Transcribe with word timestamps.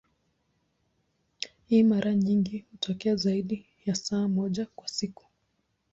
Hii 1.67 1.83
mara 1.83 2.13
nyingi 2.15 2.65
hutokea 2.71 3.15
zaidi 3.15 3.65
ya 3.85 3.95
saa 3.95 4.27
moja 4.27 4.65
kwa 4.65 4.87
siku. 4.87 5.25